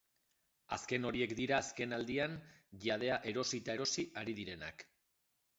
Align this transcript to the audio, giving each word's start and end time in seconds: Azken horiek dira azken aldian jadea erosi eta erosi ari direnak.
Azken 0.77 1.05
horiek 1.09 1.35
dira 1.41 1.59
azken 1.65 1.93
aldian 1.99 2.33
jadea 2.87 3.21
erosi 3.33 3.61
eta 3.65 3.79
erosi 3.79 4.11
ari 4.23 4.37
direnak. 4.41 4.87